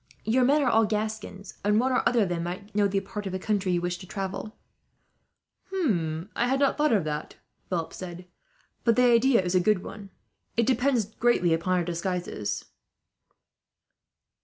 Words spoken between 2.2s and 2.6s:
of them